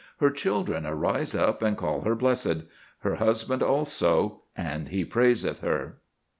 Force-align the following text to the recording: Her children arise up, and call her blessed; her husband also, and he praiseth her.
Her 0.19 0.31
children 0.31 0.87
arise 0.87 1.35
up, 1.35 1.61
and 1.61 1.77
call 1.77 2.01
her 2.01 2.15
blessed; 2.15 2.63
her 3.01 3.17
husband 3.17 3.61
also, 3.61 4.41
and 4.57 4.89
he 4.89 5.05
praiseth 5.05 5.59
her. 5.59 5.97